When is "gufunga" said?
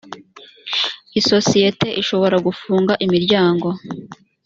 2.47-2.93